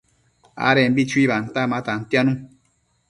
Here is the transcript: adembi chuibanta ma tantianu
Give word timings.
adembi 0.69 1.03
chuibanta 1.09 1.61
ma 1.71 1.79
tantianu 1.85 2.33